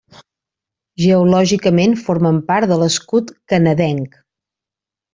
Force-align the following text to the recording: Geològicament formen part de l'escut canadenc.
Geològicament 1.03 1.95
formen 2.07 2.41
part 2.49 2.73
de 2.75 2.81
l'escut 2.85 3.33
canadenc. 3.55 4.21